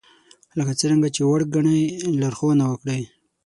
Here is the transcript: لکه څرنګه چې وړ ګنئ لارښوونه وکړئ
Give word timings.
لکه 0.57 0.73
څرنګه 0.79 1.09
چې 1.15 1.21
وړ 1.29 1.41
ګنئ 1.53 1.81
لارښوونه 2.19 2.63
وکړئ 2.67 3.01